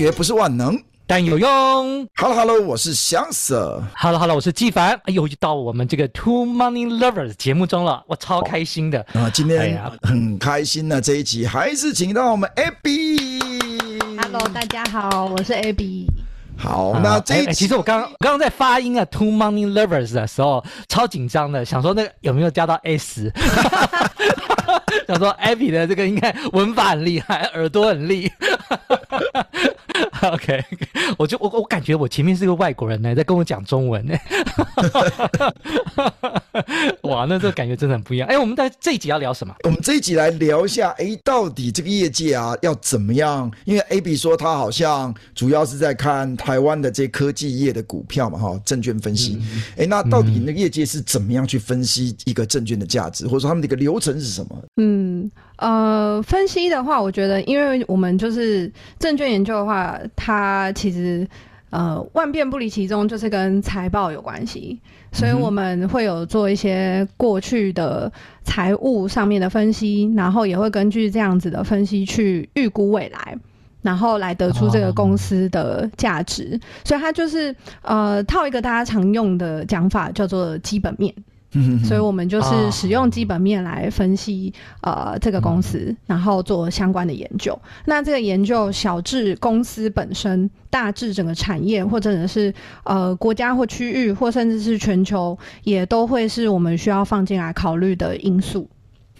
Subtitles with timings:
[0.00, 2.08] 学不是万能，但有用。
[2.14, 3.82] Hello Hello，我是翔 Sir。
[3.94, 4.92] Hello Hello，我是纪凡。
[5.04, 9.04] 哎呦，又到我们这个 Two Money Lovers 节目中了，我超开心的。
[9.12, 13.42] 啊，今天很开心呢，这一集还是请到我们 Abby。
[14.22, 16.06] Hello，大家好，我是 Abby。
[16.56, 23.30] 好，那这一集、欸欸、其实我刚刚刚在发音啊，Two Money Lovers 的时候超紧张的，想说那个有没有加到 S。
[25.06, 28.32] 想说 Abby 的这个应该文法很厉害，耳朵很利。
[30.32, 30.64] OK，
[31.18, 34.14] 我就我我感觉我前面是个外国人呢，在跟我讲中文呢。
[37.02, 38.28] 哇，那这个感觉真的很不一样。
[38.28, 39.54] 哎，我们在这一集要聊什么？
[39.64, 43.50] 我们这一集来聊一下，哎，到底这个业界啊要怎么样？
[43.64, 49.40] 因为 Abby 说他好像主要是在看台湾的这科技业的股票嘛，哈，证券分析。
[49.76, 54.62] 哎、嗯，那到底那个业界是怎么样去分析一个证券的价值，或者说他们的一个流程是什么？
[54.76, 55.30] 嗯。
[55.60, 61.28] 呃，分析的话，我觉得，因为我们就是证券研究的话，它其实
[61.68, 64.80] 呃万变不离其宗，就是跟财报有关系，
[65.12, 68.10] 所以我们会有做一些过去的
[68.42, 73.36] 财务上面的分析，然后也会根据这样子的分析去预估未来，
[73.82, 81.14] 然后来得出这个公司的价值，所以它就是呃套一个大家常用的讲法，叫做基本面。
[81.84, 84.52] 所以，我们就是使用基本面来分析，
[84.82, 87.58] 呃，这个公司，然后做相关的研究。
[87.86, 98.68] 那这个研究小至公司本身，大至整个产业，或者是呃国家或区域，或甚至是全球，也都会是我们需要放进来考虑的因素。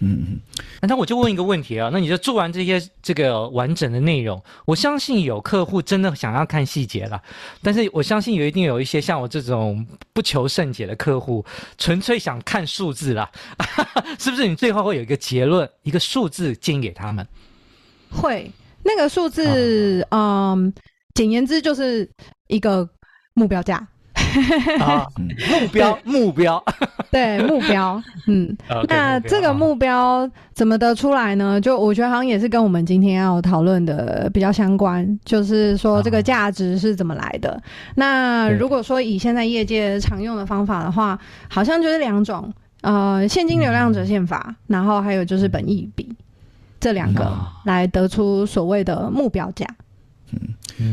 [0.03, 0.39] 嗯嗯，
[0.81, 7.21] 那我就问一个问题啊，那你就做完这些这个完整的内容，我相信有客户真的想要看细节了，
[7.61, 11.45] 但是我相信有一定有一些像我这种不求甚解的客户，
[11.77, 13.29] 纯粹想看数字啦，
[14.19, 14.47] 是不是？
[14.47, 17.25] 你最后会有一个结论，一个数字建议给他们？
[18.09, 18.51] 会，
[18.83, 20.73] 那个数字，哦、嗯，
[21.13, 22.09] 简言之就是
[22.47, 22.89] 一个
[23.35, 23.87] 目标价。
[24.79, 25.05] 啊，
[25.49, 26.63] 目标目标，
[27.11, 31.59] 对 目标，嗯，okay, 那这个目标怎么得出来呢？
[31.59, 37.61] 就我觉得好像也是跟我们今天要讨论的比较相关，就是说这个价值是怎么来的。
[37.95, 41.19] 那如果说以现在业界常用的方法的话，
[41.49, 46.13] 好像就是两种，呃，现金流量折现法，嗯、然后还有就是本益比
[46.79, 47.31] 这两个
[47.65, 49.65] 来得出所谓的目标价。
[49.69, 49.75] 嗯，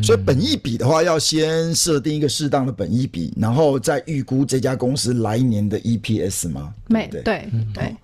[0.02, 6.74] 所以本益比的话，要先设定一个适当的本益比，然后再预估这家公司来年的 EPS 吗？
[6.88, 7.96] 没对对，对。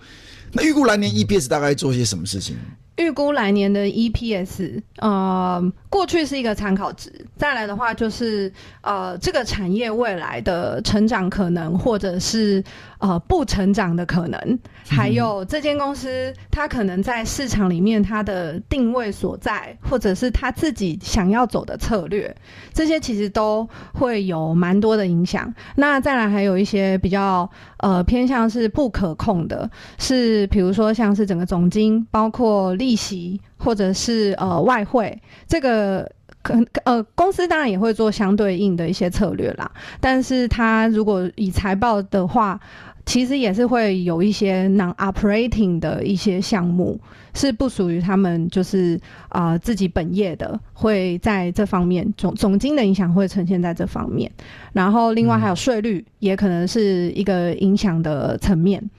[0.53, 2.57] 那预估来年 EPS 大概做些什么事情？
[2.97, 12.63] 预估来年的 EPS，呃，过去是一个参考值，再来的话就是呃，这个产业未来的成长可能，或者是
[12.99, 22.35] 呃不成长的可能，还有这间公司它可能在市场里面它的定位所在，或者是它自己想要走的策略，
[22.73, 25.53] 这些其实都会有蛮多的影响。
[25.75, 27.51] 那再来还有一些比较
[27.85, 36.11] 呃偏向是不可控的，是比如说像是整个总金，包括利息或者是呃外汇，这个
[36.43, 39.71] 可呃公司当然也会做相对应的一些策略啦。
[40.01, 42.59] 但是它如果以财报的话，
[43.07, 46.99] 其实也是会有一些 non-operating 的一些项目
[47.35, 54.31] 是不属于他们就是啊、自己本业的，会在这方面总总经的影响会呈现在这方面。
[54.73, 58.91] 然后另外还有税率也可能是一个影响的层面，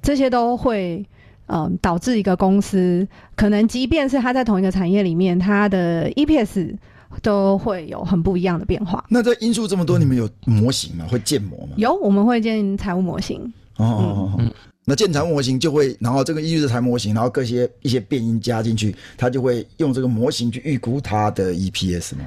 [0.00, 1.04] 这些都会。
[1.52, 6.76] 嗯，导致一个公司可能，即便是它在同一个产业里面，它的 EPS
[7.22, 9.04] 都会有很不一样的变化。
[9.08, 11.06] 那这因素这么多，你们有模型吗？
[11.08, 11.72] 会建模吗？
[11.76, 13.40] 有，我们会建财务模型。
[13.76, 14.52] 哦哦哦，嗯、
[14.84, 22.24] 那建财务模型就会，然后这个依据的财务模型，然后各些一些变因加进去，它就会用这个模型去预估它的 EPS 吗？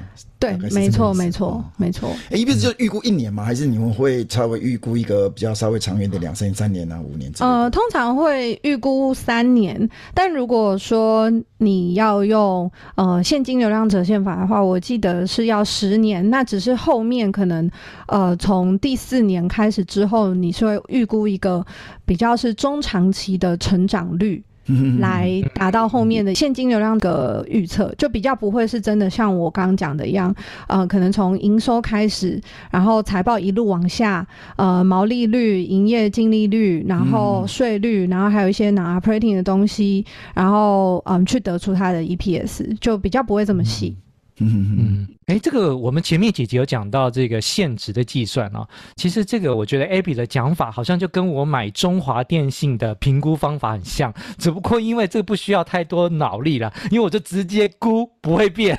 [0.58, 2.10] 对，没错，没错，没错。
[2.30, 3.44] 哎一辈子就预估一年吗？
[3.44, 7.32] 还是你们会稍微预估一个比较稍微长远的两三三年啊，五年？
[7.40, 16.28] 呃，通常会预估三年，但如果说你要用呃现金流量折现法的话，我记得是要十年。
[16.30, 17.70] 那只是后面可能
[18.08, 21.64] 呃从第四年开始之后，你是会预估一个
[22.04, 24.42] 比较是中长期的成长率。
[24.98, 30.34] 来达到后面的现金流量的预测，就比较不会是真的像我刚刚讲的一样，
[30.68, 32.40] 呃，可能从营收开始，
[32.70, 34.26] 然后财报一路往下，
[34.56, 43.96] 呃，毛利率、营业净利率，然后税率，然后还有一些 non-operating 的东西，然后嗯，去得出它的 EPS，就比较不会这么细。
[44.40, 45.08] 嗯嗯。
[45.26, 48.66] 哎，这个我们前面几集有讲到这个现值的计算啊，
[48.96, 58.78] 其实这个我觉得 Abby 的讲法好像就跟我买中华电信的评估方法很像，只不过因为这个不需要太多脑力了，因为我就直接估不会变，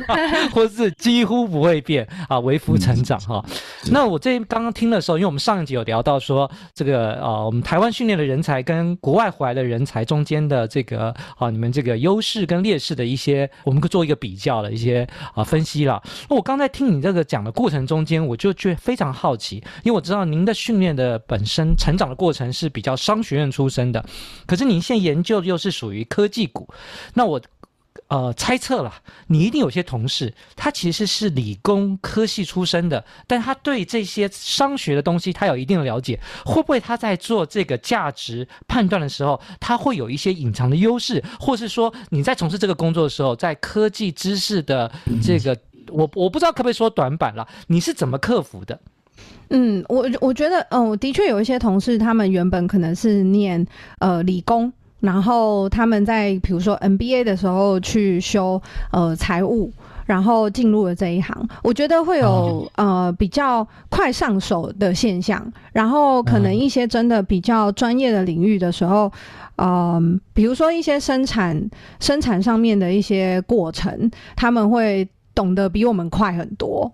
[0.52, 3.42] 或是几乎不会变啊，微幅成长哈。
[3.90, 15.85] 那我这刚刚听的时候，因为我们上一集有聊到说这个呃，我们台湾训练的人才跟国外回来的人才中间的这个啊，你们这个优势跟劣势的一些，我们可以做一个比较的一些啊分析。
[16.28, 24.04] 那我刚才听你这个讲的过程中间，我就觉得非常好奇，因为我知道您的训练的本身成长的过程是比较商学院出身的，
[24.46, 26.68] 可是您现在研究又是属于科技股，
[27.14, 27.40] 那我
[28.08, 28.92] 呃猜测了，
[29.26, 44.92] 你一定有些同事，他其实是理工科系出身的，但他对这些商学的东西他有一定的了解，会不会他在做这个价值判断的时候，他会有一些隐藏的优势，或是说你在从事这个工作的时候，在科技知识的
[45.22, 45.56] 这个。
[45.90, 48.78] 我我不知道可不可以说短板了，你是怎么克服的？
[49.48, 53.64] 嗯，我我觉得，嗯、呃，的确有一些同事，他们原本可能是念
[54.00, 58.60] 呃理工，然后他们在比如说 MBA 的时候去修
[58.90, 59.72] 呃财务，
[60.04, 61.48] 然后进入了这一行。
[61.62, 69.10] 我觉得会有呃比较快上手的现象，然后可能一些真的比较专业的领域的时候，
[69.56, 70.02] 嗯、呃，
[70.34, 75.08] 比如说一些生产生产上面的一些过程，他们会。
[75.36, 76.90] 懂得比我们快很多，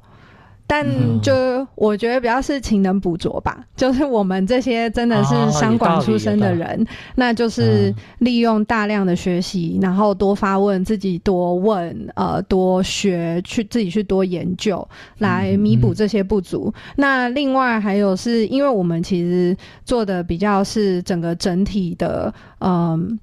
[0.67, 0.85] 但
[1.21, 1.33] 就
[1.77, 3.65] 我觉得比较是勤能补拙吧。
[3.77, 6.85] 就是我们这些真的是商管出身的人，
[7.15, 14.87] 那就是利用大量的学习，然后多发问，自己多问，呃，多学，去自己去多研究，
[15.19, 16.73] 来弥补这些不足。
[16.97, 23.19] 那另外还有是因为我们其实做的比较是整个整体的，嗯，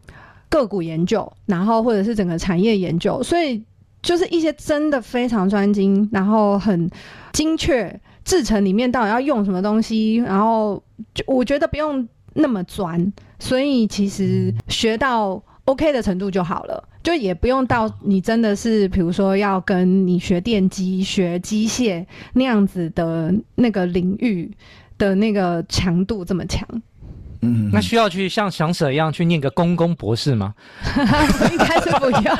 [0.49, 3.61] 个股研究，然后或者是整个产业研究，所以。
[4.01, 6.89] 就是一些真的非常专精，然后很
[7.33, 10.81] 精确制成里面到底要用什么东西，然后
[11.13, 24.49] 就我觉得不用那么专，所以其实学到 OK 的程度就好了，就也不用到你真的是比如说要跟你学电机、学机械那样子的那个领域
[24.97, 26.67] 的那个强度这么强。
[27.41, 30.53] 嗯，那需要去像翔 Sir 一样去念个公公博士吗？
[31.51, 32.33] 应该是不要。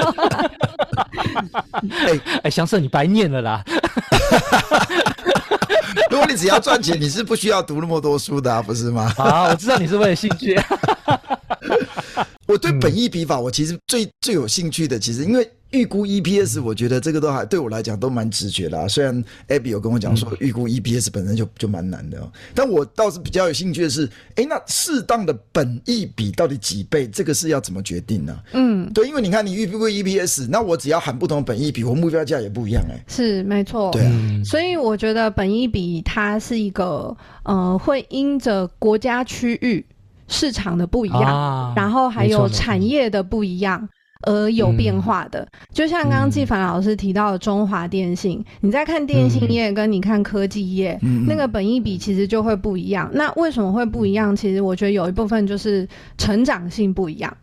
[2.06, 3.64] 哎 哎，翔 Sir 你白念了啦。
[6.12, 9.14] 如果你只要赚钱，你是不需要读那么多书的啊，不是吗？
[9.18, 10.60] 啊，我知道你是为了兴趣。
[12.60, 15.50] 我对本益比法，我其实最最有兴趣的，其实因为。
[15.72, 18.88] 预估 EPS，我觉得这个都还对我来讲都蛮直觉的啊。
[18.88, 22.20] 虽然 Abby 有跟我讲说预估 EPS 本身就就蛮难的，
[22.56, 27.08] 但我倒是比较有兴趣的是，哎，那适当的本益比到底几倍？
[27.08, 28.36] 这个是要怎么决定呢？
[28.54, 33.00] 嗯，对，因为你看你预估 EPS，那我只要喊不同的本益比，我目标价也不一样哎。
[33.08, 34.12] 是没错，对啊。
[34.44, 39.86] 所以我觉得本益比它是一个呃，会因着国家区域
[40.30, 43.90] 市场的不一样，啊、然后还有产业的不一样。
[44.24, 53.10] 而有变化的，嗯、就像刚刚纪凡老师提到的中华电信，嗯、你在看电信业跟你看科技业，嗯、那个本益比其实就会不一样。
[53.14, 54.36] 嗯、那为什么会不一样？
[54.36, 57.34] 其实我觉得有一部分就是成长性不一样。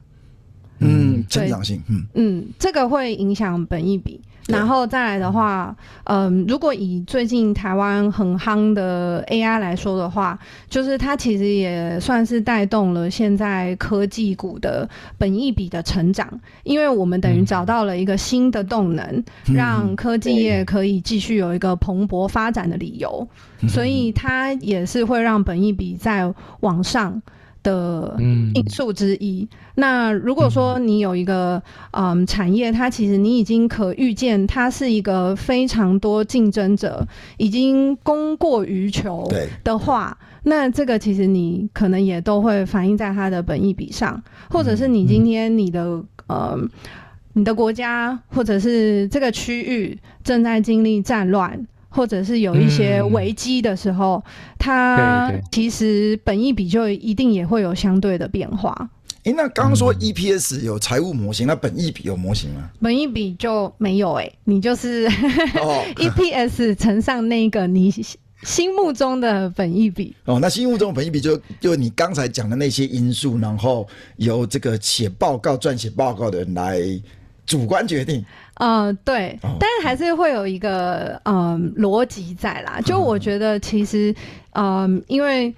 [0.81, 4.21] 嗯，成长性，嗯嗯，这个会影响本益比。
[4.49, 5.75] 然后再来的话，
[6.05, 10.39] 嗯，如果以最近台湾很夯的 AI 来说的话，
[10.69, 14.89] 就是它其实也算是带动了现在科技股的
[15.19, 16.29] 本益比的成长，
[16.63, 23.27] 因为我们等于找到了一个新的动能，让科技业可以继续有一个蓬勃发展的理由，
[23.69, 27.21] 所以它也是会让本益比在往上
[27.67, 28.15] 的
[28.55, 29.43] 因素之一。
[29.43, 37.05] 嗯、那如果说你有一个嗯产业，它其实你已经可预见，它是一个非常多竞争者，
[37.39, 39.29] 已经供过于求
[39.65, 46.57] 的话，那这个其实你可能也都会反映在它的本益比上，或者是你今天你的呃
[47.33, 54.23] 你的国家或者是这个区域正在经历战乱，或者是有一些危机的时候，嗯、
[54.59, 58.91] 它其实本益比就一定也会有相对的变化。
[59.25, 62.71] 诶，那刚刚说 EPS 有财务模型，那本益比有模型吗？
[62.81, 65.09] 本益比就没有诶、欸，你就是
[65.97, 67.91] EPS 乘上那个你
[68.43, 70.15] 心目中的本益比。
[70.27, 73.89] 哦，那心目中的本益比就就你刚才讲的那些因素，然后
[74.19, 76.79] 由这个写报告、撰写报告的人来
[77.47, 78.25] 主观决定。
[78.55, 82.81] 呃，对，哦、但是还是会有一个嗯逻辑在啦。
[82.85, 84.15] 就我觉得其实
[84.53, 85.55] 嗯，因为。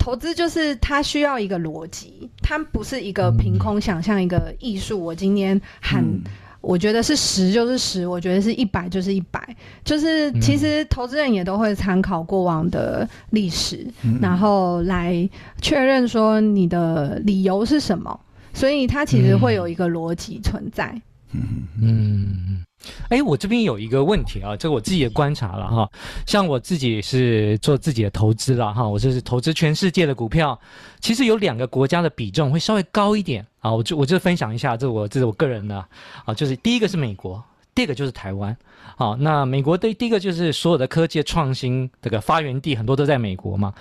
[0.00, 4.98] 投资就是它需要一个逻辑，它不是一个凭空想象一个艺术。
[5.04, 6.22] 我今天喊，嗯、
[6.62, 15.28] 我觉得是十就是十，我觉得是一百就是一百，就是其实投资人也都会参考过往的历史，嗯、然后来
[15.60, 18.18] 确认说你的理由是什么，
[18.54, 20.86] 所以它其实会有一个逻辑存在。
[20.94, 21.68] 嗯嗯。
[21.80, 22.64] 嗯
[23.08, 25.90] 哎，我这边有一个问题啊，这我自己也观察了哈，
[26.26, 30.58] 像我自己是做自己的投资了哈，我就是投资全世界的股票，
[31.00, 33.44] 其实有两个国家的比重会稍微高一点。
[33.58, 35.84] 啊，我就我就分享一下，这我这是我个人的。
[36.24, 37.42] 啊，就是第一个是美国，
[37.78, 38.56] 第二个就是台湾。
[38.96, 43.72] 好，那美国的第一个就是所有的科技创新这个发源地很多都在美国嘛。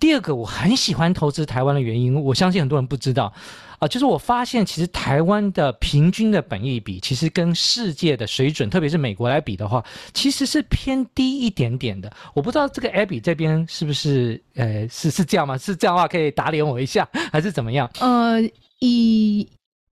[0.00, 3.30] 第二个我很喜欢投资台湾的原因，我相信很多人不知道
[3.78, 12.10] 啊，就是我发现其实台湾的平均的本益比，其实跟世界的水准，特别是美国来比的话，其实是偏低一点点的。
[12.32, 15.58] 我不知道这个 Abby 这边是不是呃是是这样吗？
[15.58, 17.90] 是这样的话可以打脸我一下，还是怎么样？
[18.00, 18.40] 呃，
[18.78, 19.46] 以。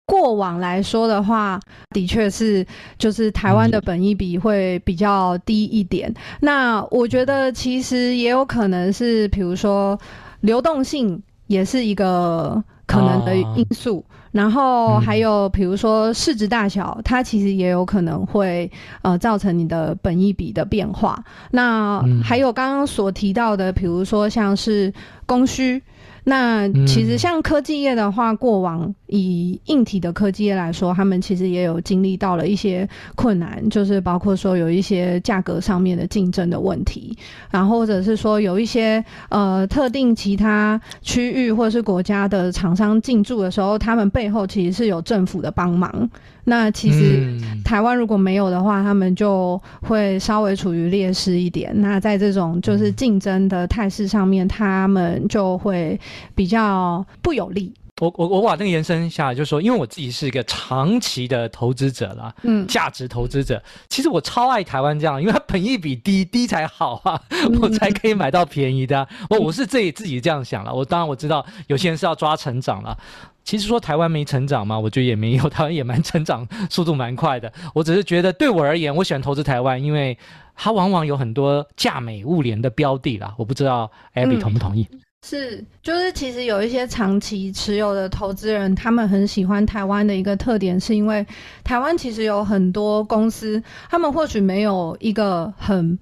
[0.07, 1.59] 过往来说的话，
[1.91, 2.65] 的确是，
[2.99, 6.11] 就是台湾的本益比会比较低一点。
[6.11, 9.99] 嗯、那我觉得其实也有可能是，比如说
[10.41, 13.99] 流动性也是一个可能的因素。
[13.99, 18.71] 哦、然后还有比如说市值大小，它其实也有可能会
[19.01, 21.25] 呃造成你的本益比的变化。
[21.51, 24.93] 那还有刚刚所提到的，比如说像是
[25.25, 25.83] 供需。
[26.25, 37.17] 那其实像科技业的话，嗯、过往以硬体的科技业来说，他们其实也有经历到了一些困难，就是包括说有一些价格上面的竞争的问题，
[37.51, 46.09] 然后或者是说有一些呃特定其他区域或者是国家的厂商进驻的时候，他们背后其实是有政府的帮忙。
[46.45, 47.35] 那其实
[47.65, 51.73] 台湾如果没有的话，他们就会稍微处于劣势一点。
[51.81, 55.99] 那在这种就是竞争的态势上面，他们就会
[56.35, 57.73] 比较不有利。
[58.01, 67.23] 我我我把那个延伸下来，就是说，因为我自己是一个长期的投资者啦，嗯，价值投资者，其实我超爱台湾这样，因为它本益比低低才好啊，
[67.63, 69.09] 我才可以买到便宜的啊。
[69.31, 70.75] 我我是自己自己这样想了。
[70.75, 72.99] 我当然我知道有些人是要抓成长了。
[73.45, 77.53] 其实说台湾没成长嘛，我觉得也没有，台湾也蛮成长，速度蛮快的。
[77.75, 80.17] 我只是觉得对我而言，我喜欢投资台湾，因为
[80.57, 83.35] 它往往有很多价美物廉的标的啦。
[83.37, 84.89] 我不知道 Abby 同不同意？
[84.91, 91.27] 嗯，是，就是其实有一些长期持有的投资人，他们很喜欢台湾的一个特点，是因为
[91.63, 95.99] 台湾其实有很多公司，他们或许没有一个很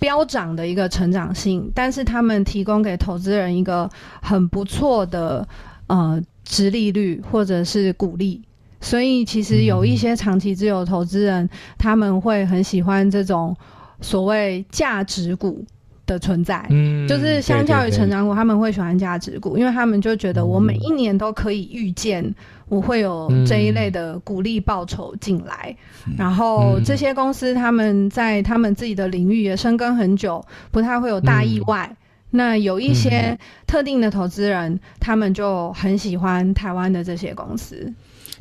[0.00, 3.88] 飙涨的一个成长性，但是他们提供给投资人一个
[4.20, 5.46] 很不错的
[5.86, 6.20] 呃。
[6.44, 8.40] 殖利率或者是股利，
[8.80, 11.48] 所以其实有一些长期自由投资人，
[11.78, 13.56] 他们会很喜欢这种
[14.00, 15.64] 所谓价值股
[16.06, 16.66] 的存在。
[16.68, 22.34] 嗯，就是相较于成长股，他们会喜欢价值股，因为他们就觉得我每一年都可以预见
[22.68, 25.74] 我会有这一类的股利报酬进来。
[26.18, 31.96] 然后这些公司他们在他们自己的领域也深耕很久，不太会有大意外。
[32.34, 37.92] 那有一些特定的投资人，嗯、他们就很喜欢台湾的这些公司。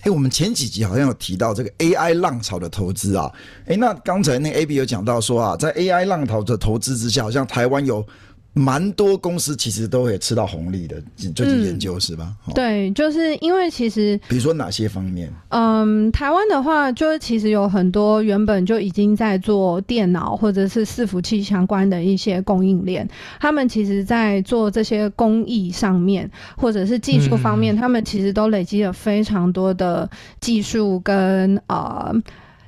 [0.02, 3.32] 哎，我们前几集好像有提到这个 AI 浪潮的投资啊。
[3.68, 8.06] 哎，那刚才那 Abby 有讲到说啊，在 AI 浪潮的投资之下，好像台湾有。
[8.54, 11.02] 蛮多公司其实都会吃到红利的，
[11.36, 12.34] 最近研究是吧？
[12.48, 15.28] 嗯、对，就是因为其实，比如说哪些方面？
[15.50, 23.08] 嗯，台湾的话，就是其实有很多原本就已经在做电脑或者是伺服器相关的一些供应链，
[23.40, 30.08] 他们其实在做这些工艺上面或者是技术方面，嗯、他们其实都累积了非常多的
[30.40, 32.14] 技术跟呃。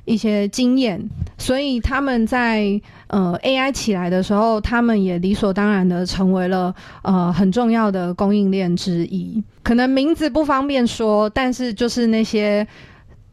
[0.06, 9.44] 一些经验，所以他们在呃 AI 起来的时候，他们也理所当然的成为了呃很重要的供应链之一。
[9.64, 12.66] 可能名字不方便说，但是就是那些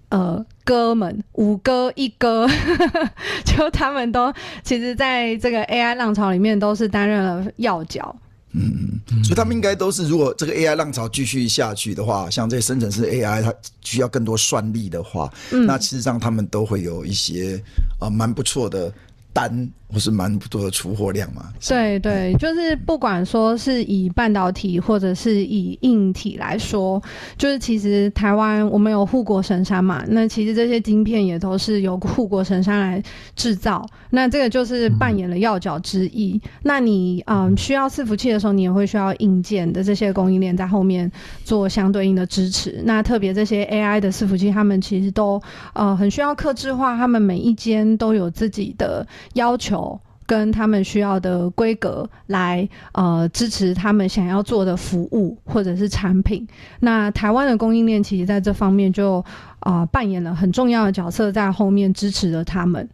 [0.09, 2.49] 呃哥们，五哥一哥，
[3.45, 8.17] 就他们都其实在这个 AI 浪潮里面都是担任了要角。
[8.55, 17.63] 嗯嗯，所以他们应该都是，如果这个 AI 浪潮继续下去的话，像这些生成式 AI，它需要更多算力的话，嗯、那事实上他们都会有一些
[17.99, 18.93] 啊蛮不错的
[19.33, 19.71] 单。
[19.93, 21.53] 不是蛮多的出货量嘛？
[21.69, 26.99] 对对，就是不管说是以半导体或者是以硬体来说，
[27.37, 33.03] 就是其实台湾我们有护国神山嘛，那其实这些晶片也都是由护国神山来
[33.37, 36.41] 制造，那这个就是扮演了要角之一。
[36.43, 41.13] 嗯、那你嗯需要伺服器的时候，你也会需要硬件的这些供应链在后面
[41.45, 42.81] 做相对应的支持。
[42.87, 45.39] 那特别这些 AI 的伺服器，他们其实都
[45.75, 50.01] 呃很需要克制化，他们每一间都有自己的要求。
[50.25, 56.47] 跟他们需要的规格来呃支持他们想要做的服务或者是产品。
[56.81, 59.19] 那台湾的供应链其实在这方面就
[59.59, 62.89] 啊、呃、扮演了很重要的角色，在后面支持了他们。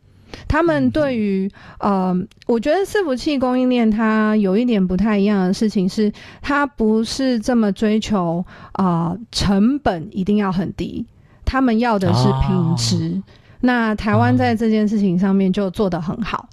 [0.49, 2.17] 他们对于呃，
[2.47, 11.07] 我觉得伺服器供应链它有一点不太一样的事情是，它不是这么追求啊、呃、成本一定要很低，
[11.45, 13.17] 他们要的是品质。
[13.17, 13.23] 哦、
[13.61, 16.49] 那台湾在这件事情上面就做得很好。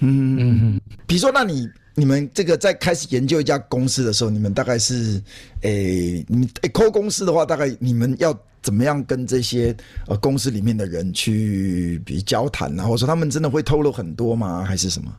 [0.00, 5.20] 嗯嗯嗯，比如说，那你你们这个在开始研究一家公司的时候，你们大概是，
[5.62, 9.74] 诶、欸，你们诶，扣公司的话，大概你们要怎么样跟这些
[10.06, 12.84] 呃公司里面的人去比交谈啊？
[12.84, 14.64] 或者说他们真的会透露很多吗？
[14.64, 15.12] 还是什么？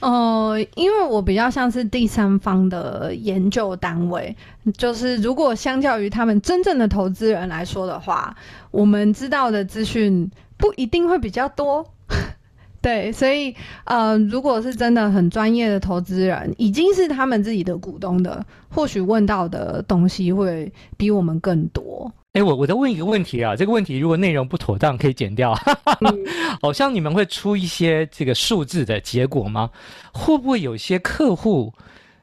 [0.00, 4.34] 呃，因为我比较像是第三方的研究单位，
[4.76, 8.34] 就是如果相较于他们真正的投资人来说的话，
[8.70, 11.86] 我们知道的资讯不一定会比较多。
[12.82, 13.54] 对，所以
[13.84, 22.10] 呃，如果是真的很专业的投资人，已经是他们自己的股东的，或许问到的东西会比我们更多。
[22.32, 25.52] 哎，我我再问一个问题啊，这个问题如果内容不妥当，可以剪掉。
[26.00, 26.18] 嗯、
[26.62, 29.70] 好像你们会出一些这个数字的结果吗？
[30.12, 31.72] 会不会有些客户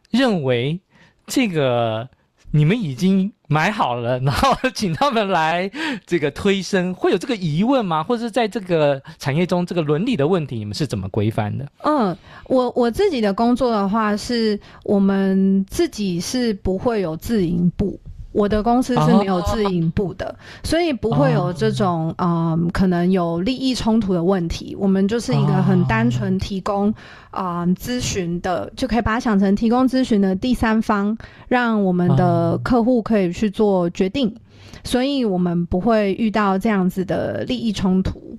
[0.10, 0.80] 认为
[1.26, 2.10] 这个？
[2.52, 5.70] 你们已经买好了，然后 请他们来
[6.06, 8.02] 这个推升，会有这个疑问吗？
[8.02, 11.68] 或者是在这个产业中，这个伦理的问题，你们是怎么规范的？
[11.84, 18.00] 嗯，我我自己的工作的话，是我们自己是不会有自营部。
[18.38, 24.76] 我的公司是没有自营部的，哦、所以不会有这种嗯、哦呃、可能有利益冲突的问题。
[24.80, 26.94] 我们就是一个很单纯提供
[27.32, 34.30] 啊咨询的，就可以把它想成提供咨询的第三方，让我们的客户可以去做决定。
[34.30, 34.40] 哦、
[34.84, 38.38] 所以我们不会遇到这样子的利益冲突。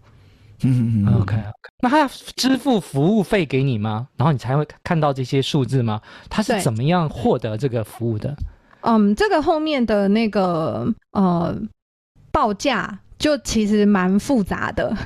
[0.63, 1.45] 嗯嗯 OK OK。
[1.83, 4.07] 那他要支付服务费给你吗？
[4.17, 6.01] 然后你才会看到这些数字吗？
[6.31, 8.37] 他是怎么样获得这个服务的？
[8.83, 11.57] 嗯，这个后面的那个呃
[12.31, 14.97] 报价就其实蛮复杂的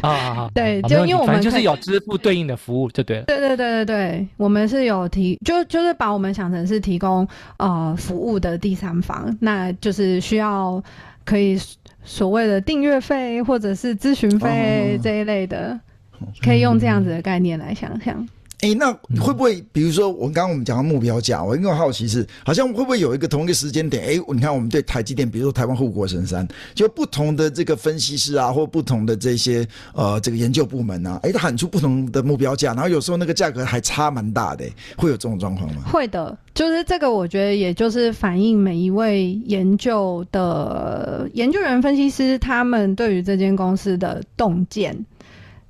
[0.00, 3.24] 啊， 对，就因为我们就是有支付对应的服务，就对了。
[3.24, 10.80] 对对对对对，我们是有提，就就是把我们想成是提供呃服务的第三方，那就是需要
[11.24, 11.58] 可以
[12.04, 15.78] 所谓的订阅费或者是咨询费这一类的，
[16.20, 18.28] 哦、可以用这样子的概念来想象。
[18.60, 18.90] 哎、欸，那
[19.20, 24.02] 会不会，比如说，我刚刚我们讲到目标价，我因为好奇是，好像会不会有一个同一个时间点？
[24.02, 34.64] 哎、欸，你看我们对台积电，比如说台湾护国神山，就不同的这个分析师啊，或不同的这些呃这个研究部门啊，哎、欸，他喊出不同的目标价，然后有时候那个价格还差蛮大的，
[34.96, 35.82] 会有这种状况吗？
[35.92, 44.96] 会的，就是这个，我觉得也就是反映每一位研究的研究员、分析师他们对于这间公司的洞见。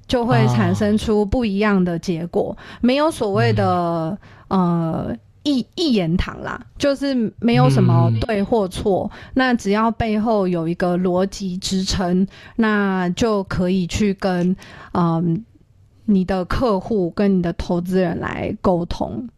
[0.08, 14.50] 就会产生出不一样的结果，哦、没有所谓的、嗯、呃一一言堂啦，就是没有什么对或错，嗯、那只要背后有一个逻辑支撑，那就可以去跟
[14.92, 15.24] 嗯、呃、
[16.04, 19.28] 你的客户跟你的投资人来沟通。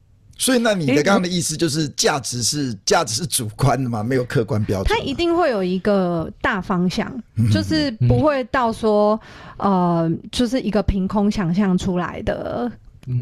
[0.40, 4.04] 所以，那你的刚刚的意思就是，价值是价值是主观的嘛？
[4.04, 4.96] 没有客观标准。
[4.96, 7.12] 它一定会有一个大方向，
[7.52, 9.20] 就是不会到说，
[9.56, 12.70] 呃，就是一个凭空想象出来的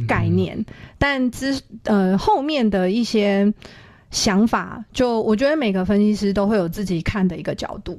[0.06, 0.62] 概念。
[0.98, 3.50] 但之呃后面的一些
[4.10, 7.98] 想法，就我觉得每个分析师都会有自己看的一个角度。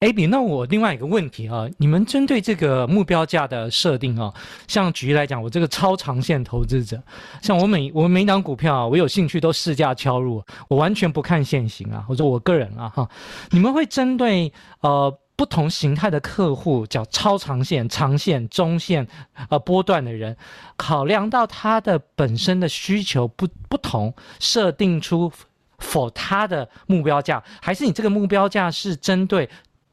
[0.00, 4.32] Aby 那我另外一个问题啊，你们针对这个目标价的设定啊，
[4.68, 7.02] 像举例来讲，我这个超长线投资者，
[7.40, 13.08] 像我每我每档股票啊，我有兴趣都市价敲入，我完全不看现行啊，或者我个人啊哈，
[13.50, 19.06] 你们会针对呃不同形态的客户，叫超长线、长线、中线
[19.48, 20.36] 呃波段的人，
[20.76, 25.32] 考量到他的本身的需求不不同，设定出
[25.78, 29.48] 否他的目标价，还是你这个目标价是针对？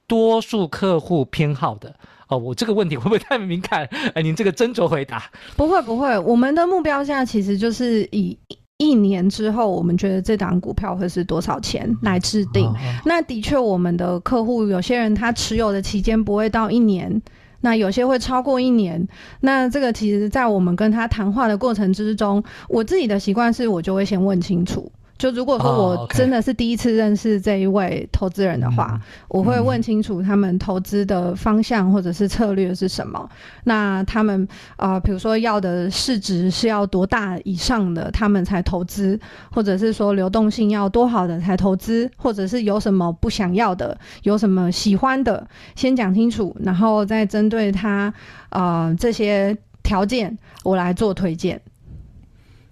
[0.07, 1.95] 多数客户偏好的
[2.27, 3.87] 哦，我这个问题会不会太敏感？
[4.13, 5.23] 哎，您这个斟酌回答。
[5.55, 8.37] 不会不会，我们的目标价其实就是以
[8.77, 12.69] 一年之后，我们觉得这档股票会是多少钱来制定。
[13.05, 17.21] 那的确，我们的客户有些人他持有的期间不会到一年，
[17.61, 19.07] 那有些会超过一年。
[19.41, 24.91] 那这个其实，在我们跟他谈话的过程之中，我自己的习惯是我就会先问清楚。
[25.23, 33.17] 就如果说我真的是第一次认识这一位投资人的话，我会问清楚他们投资的方向或者是策略是什么。
[33.31, 39.17] 嗯、那他们啊，比、呃、如说要的市值是要多大以上的，他们才投资，
[39.49, 48.13] 或者是说流动性要多好的才投资，或者是有什么不想要的，有什么喜欢的，先讲清楚，然后再针对他
[48.49, 51.61] 啊、呃、这些条件，我来做推荐。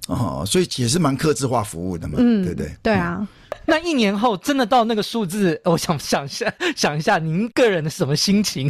[0.07, 2.71] 哦，所以也是蛮客制化服务的嘛，嗯、对不对？
[2.81, 3.27] 对啊，嗯、
[3.65, 8.69] 那一年后真的到那个数字，我想想一下，想一下您个人的什么心情？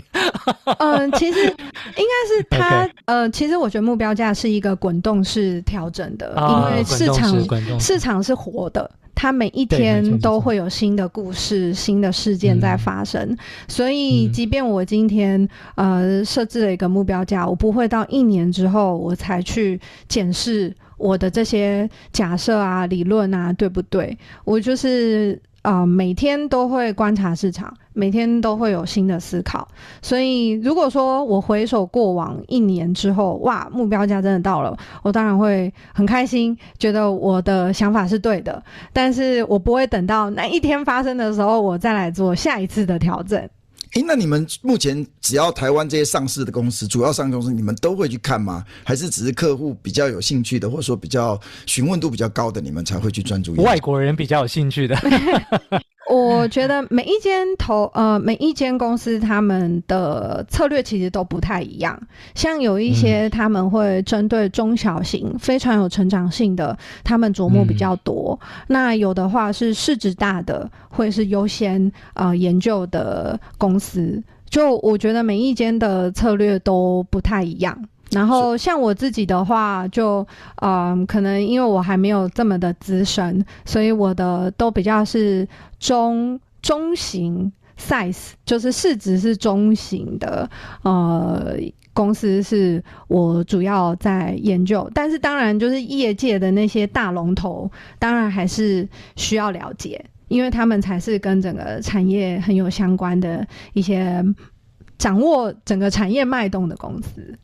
[0.78, 13.38] 嗯， 其实应该是他.呃，其实我觉得目标价是一个滚动式调整的，哦、因为市场市场是活的，它每一天都会有新的故事、新的事件在发生，嗯、
[13.70, 20.76] 所以即便我今天呃设置了一个目标价，我不会到一年之后我才去检视。
[21.02, 24.18] 我的这些假设啊、理论啊，对不对？
[24.46, 29.68] 我就是啊、每天都会观察市场，每天都会有新的思考。
[30.02, 38.64] 所以，如果说我回首过往一年之后，哇，目标价真的到了，我当然会很开心，觉得我的想法是对的。
[38.92, 43.48] 但是我不会等到那一天发生的时候，我再来做下一次的调整。
[43.94, 48.64] 诶，那你们目前只要台湾这些上市的公司，主要上市公司，你们都会去看吗？
[48.86, 53.54] 还是只是客户比较有兴趣的，或者说比较询问度比较高的，你们才会去专注？
[53.56, 54.96] 外国人比较有兴趣的。
[56.12, 61.98] 我觉得每一间投呃每一间公司他们的策略其实都不太一样，
[62.36, 68.38] 像有一些他们会针对中小型、嗯、非常有成长性的，他们琢磨比较多。
[68.42, 74.22] 嗯、那有的话是市值大的，会是优先呃研究的公司。
[74.50, 77.86] 就我觉得每一间的策略都不太一样。
[78.12, 80.28] 然后像我自己的话就，就
[80.62, 85.48] 嗯，可能因为我还没有这么的资深，所以我的都比较是
[85.80, 90.50] 中中型 size，就是市值是中型的，
[90.84, 91.56] 呃，
[91.94, 94.90] 公司是我主要在研究。
[94.94, 104.24] 但是当然，就是业界的那些大龙头，当然还是需要了解，因为他们才是跟整个产业很有相关的一些
[104.98, 107.38] 掌握整个产业脉动的公司。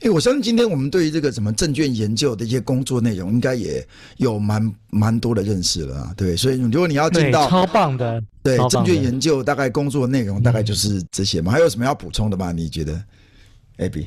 [0.00, 3.84] 哎，我相信今天我们对于这个什么证券研究的一些工作内容，应该也
[4.18, 6.14] 有蛮蛮多的认识了啊。
[6.16, 11.50] 对，所以如果你要进到超棒的，对证券研究，大概工作内容大概就是这些嘛。
[11.50, 12.52] 嗯、还有什么要补充的吗？
[12.52, 13.02] 你觉得
[13.78, 14.06] ，Abby？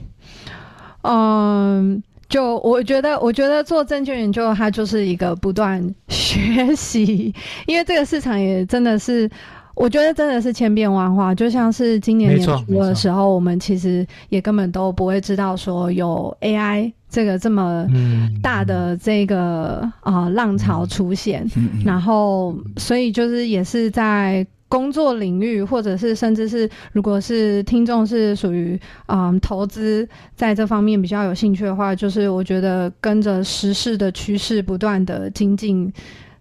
[1.01, 7.36] 嗯，就我觉得，我觉得做证券研究，它就是一个不断 学习，
[7.67, 9.30] 因为这个市场也真的是。
[9.81, 17.87] 我觉得真的是千变万化，就像是今年年初的时候，我们其实也根本都不会知道说有 AI 这个这么
[18.43, 21.49] 大的这个啊、呃、浪潮出现，
[21.83, 35.91] 然后所以就是也是在工作领域，或者是甚至是如果是听众是属于啊、呃、投资在这方面比较有兴趣的话，就是我觉得跟着时事的趋势不断的精进。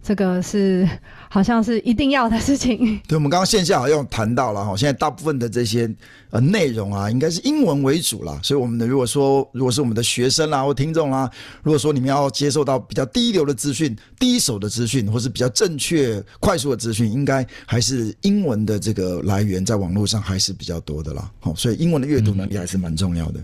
[0.02, 0.88] 这个是
[1.28, 2.98] 好像是一定要的事情。
[3.06, 5.88] 对，我们刚刚线下好像谈到了哈，现在大部分的这些
[6.30, 8.40] 呃内容啊，应该是英文为主啦。
[8.42, 11.30] 所以我们的如果说如果是我们的学生啦或听众啦，
[11.62, 21.30] 如果说你们要接受到比较第一流的资讯、第一手的资讯，或是比较正确、快速的资讯，应该还是英文的这个来源在网络上还是比较多的啦。
[21.40, 23.40] 好，所以英文的阅读能力还是蛮重要的。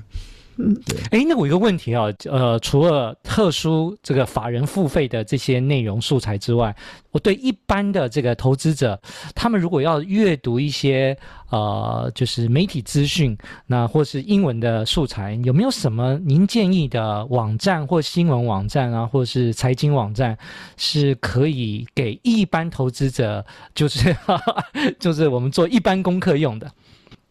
[0.58, 1.20] 嗯对。
[1.20, 6.74] 哎，那我有一个问题啊，呃，除了特殊这个法人付费的这些内容素材之外，
[7.12, 9.00] 我对一般的这个投资者，
[9.34, 11.16] 他们如果要阅读一些
[11.50, 20.36] 呃，就是媒体资讯，那或是英文的素材，有没有什么您建议的网站或新闻网站啊，或是财经网站，
[20.76, 24.64] 是可以给一般投资者，就是哈哈
[24.98, 26.70] 就是我们做一般功课用的？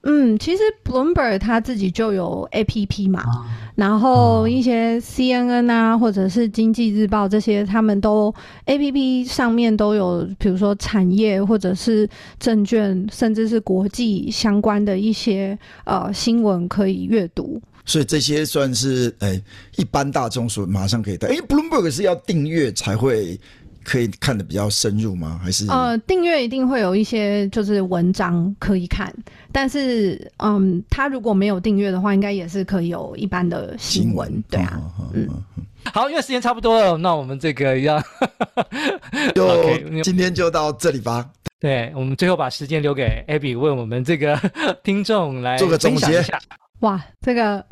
[0.07, 8.31] 嗯，其实 Bloomberg 它自己就有 APP 嘛，啊、然后一些 CNN 啊，或者是经济日报这些，他们都
[8.67, 12.07] APP 上面都有，比如说产业或者是
[12.39, 17.59] 证券，甚至是国际相关的一些呃新闻可以阅读。
[17.83, 19.43] 所以这些算是诶、欸、
[19.77, 21.33] 一般大众所马上可以的。
[21.33, 23.39] 因为 Bloomberg 是要订阅才会。
[23.85, 25.39] 可以看的比较深入吗？
[25.41, 29.13] 还是呃，订阅一定会有一些就是文章可以看，
[29.51, 34.81] 但是嗯，他如果没有订阅的话，应该也是可以有一般的新闻，对啊，
[35.13, 35.29] 嗯。
[35.93, 38.01] 好，因为时间差不多了，那我们这个要
[39.35, 41.29] 就 Okay, 今天就到这里吧。
[41.59, 44.35] 对，我们最后把时间留给 Abby 为我们这个
[44.83, 46.23] 听众来做个总结。
[46.79, 47.63] 哇，这个。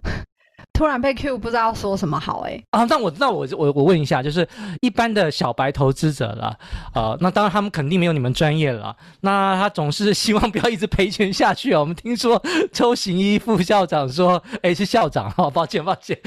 [0.74, 2.66] 突然被 Q，不知道说什么好哎、欸。
[2.72, 4.48] 啊，那我那我我我问一下，就是
[4.82, 6.58] 一般的小白投资者了，
[6.96, 8.96] 呃，那当然他们肯定没有你们专业了。
[9.22, 11.80] 那他总是希望不要一直赔钱下去啊。
[11.80, 16.20] 我们听说周行一副校长说，哎，是校长哈，抱歉抱歉，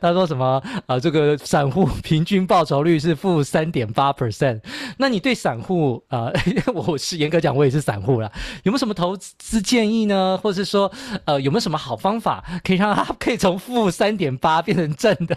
[0.00, 1.00] 他说什么啊、呃？
[1.00, 4.60] 这个散户平均报酬率是负三点八 percent。
[4.98, 6.30] 那你对散户、呃，
[6.74, 8.30] 我是严格讲，我也是散户了，
[8.64, 10.38] 有没有什么投资建议呢？
[10.42, 10.92] 或者是说，
[11.24, 15.36] 呃，有没有什么好方法可以让他可以从负负三点八变成正的，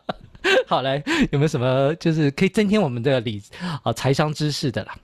[0.66, 3.42] 好来，有没有什么就是可以增添我们的理
[3.82, 4.94] 啊财商知识的啦？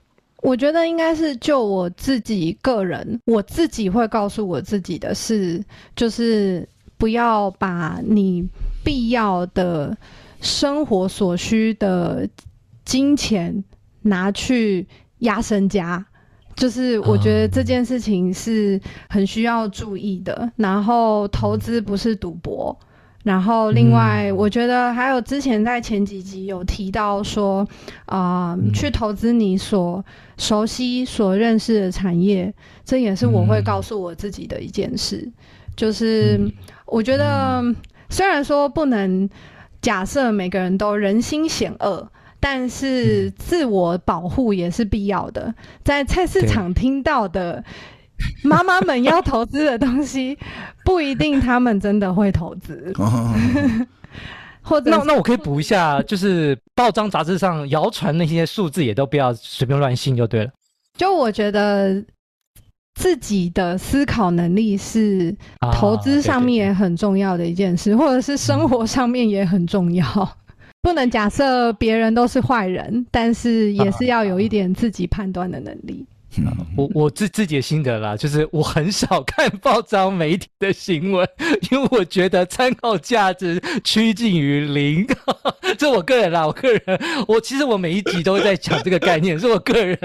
[0.41, 5.61] 我觉得应该是就我自己个人，我自己会告诉我自己的是，
[5.95, 8.47] 就是不要把你
[8.83, 9.97] 必要的
[10.39, 12.27] 生活所需的
[12.85, 13.63] 金钱
[14.01, 14.87] 拿去
[15.19, 16.05] 压身家。
[16.55, 22.77] 就是我觉得这件事情是很需要注意的，嗯、然后投资不是赌博，
[23.23, 27.65] 然后另外我觉得还有之前在前几集有提到说，
[28.07, 30.03] 啊、呃，去投资你所
[30.37, 35.31] 熟悉、所认识的产业，这也是我会告诉我自己的一件事。
[35.77, 36.37] 就是
[36.85, 37.63] 我觉得
[38.09, 39.29] 虽然说不能
[39.81, 42.11] 假设每个人都人心险恶。
[42.39, 45.53] 但是自我保护也是必要的。
[45.83, 47.63] 在菜市场听到的
[48.43, 50.37] 妈妈们要投资的东西，
[50.85, 52.93] 不一定他们真的会投资。
[54.61, 60.51] 或者那那我可以补一下，就是报章杂志上谣传那些数字也都不要随便乱信就对了。
[60.95, 62.03] 就我觉得
[62.95, 65.35] 自己的思考能力是
[65.73, 70.05] 投资上面也很重要的一件事，或者是生活上面也很重要。
[70.81, 76.05] 不能假设别人都是坏人，但是也是要有一点自己判断的能力。
[76.77, 81.27] 我我自自己的心得啦，就是我很少 看报章媒体的新闻，
[81.71, 85.07] 因为我觉得参考价值趋近于零。
[85.77, 86.81] 这我个人啦，我个人，
[87.27, 89.97] 我其实我每一集都会在讲这个概念，是我个人，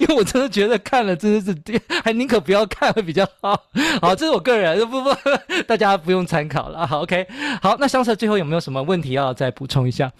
[0.00, 3.60] 因为我真的觉得看了真的是，还宁可不要看会比较好。
[4.00, 5.10] 好，这是我个人，不不，
[5.66, 6.86] 大家不用参考了。
[6.86, 7.26] 好，OK，
[7.62, 10.12] 好，那香 Sir 最后有没有什么问题要再补充一下？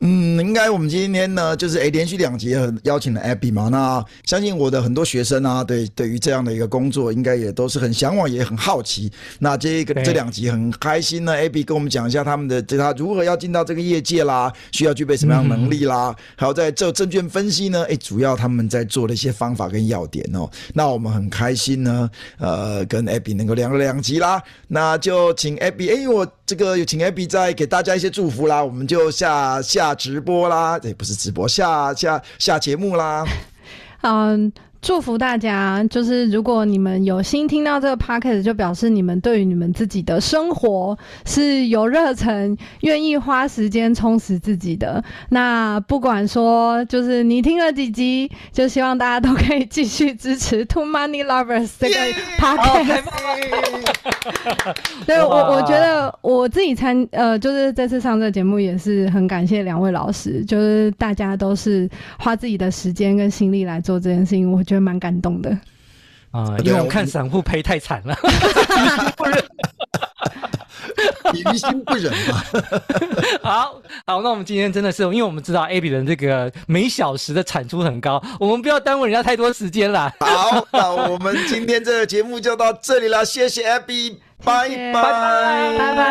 [0.00, 9.10] 嗯，应该我们今天呢，就是诶连续两集很邀请了 Abby 嘛，那相信我的很多学生啊，对，对于这样的一个工作，应该也都是很向往，也很好奇。
[9.38, 20.48] 那这个这两集很开心呢，Abby 跟我们讲一下他们的这他如何要进到这个业界啦，需要具备什么样的能力啦，还有在这证券分析呢，诶，主要他们在做的一些方法跟要点哦。
[20.74, 29.62] 那我们很开心呢，呃，跟 Abby 能够聊了两集啦，那就请 Abby，哎，我这个有请 Abby 再给大家一些祝福啦，我们就下。
[29.64, 33.24] 下直播啦，也，不是直播，下下下节目啦。
[34.02, 34.52] 嗯。
[34.84, 40.94] 祝福大家，就是如果你们有心听到这个 podcast，就表示你们对于你们自己的生活
[41.24, 45.02] 是有热忱，愿意花时间充实自己的。
[45.30, 51.94] 那不管说，就是你听了几集，就希望大家都可以继续支持 Two Money Lovers 这个
[52.36, 53.04] podcast。
[55.06, 64.73] 对，我我觉得我自己参呃，就是这次上这个节目也是很感谢两位老师，就是大家都是花自己的时间跟心力来做这件事情，我觉得。
[64.74, 65.56] 觉得蛮感动的
[66.32, 68.16] 啊，因为我看散户赔太惨了，
[71.32, 72.42] 于心不忍嘛。
[73.40, 80.12] 好好，那我们今天真的是，因为我们知道 Abby 的这个每小时的产出很高，我们不要耽误人家太多时间啦。
[80.18, 86.10] 好，那我们今天这个节目就到这里了，谢谢 Abby，拜拜拜拜。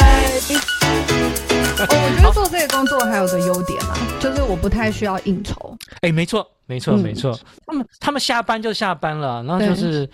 [1.79, 5.77] 哦，我觉得做这个工作还有个优点啊，就是我不太需要应酬。
[5.99, 7.37] 哎，没错，没错，没错。
[7.65, 10.09] 他们他们下班就下班了，然后就是，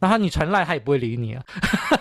[0.00, 1.42] 然后你传赖他也不会理你啊。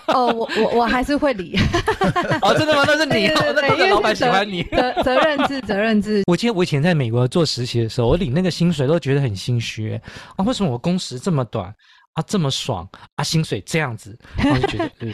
[0.07, 1.57] 哦，我我我还是会理。
[2.41, 2.83] 哦，真的吗？
[2.87, 4.63] 那是你，那个老板喜欢你。
[4.63, 6.23] 责责任制，责任制。
[6.27, 9.99] 我记得我以前在美国做实习的时候，我领那个薪水都觉得很心虚
[10.35, 11.73] 啊，为什么我工时这么短？
[12.13, 15.13] 啊，这么爽啊，薪水这样子，我就觉得，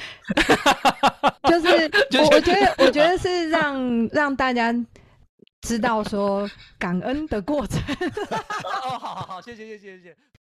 [1.48, 4.74] 就是，就是我，我觉得，我觉得是让让大家
[5.68, 6.50] 知道说
[6.80, 7.78] 感恩的过程。
[8.64, 10.18] 哦，好好好，谢谢谢谢谢谢。